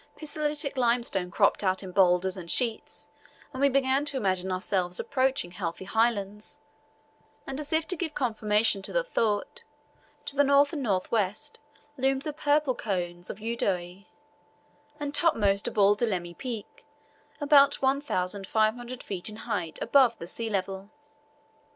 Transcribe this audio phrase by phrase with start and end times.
[0.15, 3.07] Pisolitic limestone cropped out in boulders and sheets,
[3.53, 6.59] and we began to imagine ourselves approaching healthy highlands,
[7.45, 9.63] and as if to give confirmation to the thought,
[10.25, 11.59] to the north and north west
[11.99, 14.05] loomed the purple cones of Udoe,
[14.99, 16.83] and topmost of all Dilima Peak,
[17.39, 20.89] about 1,500 feet in height above the sea level.